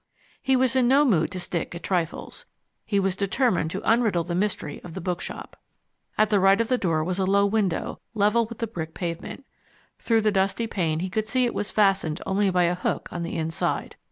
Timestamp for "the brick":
8.57-8.95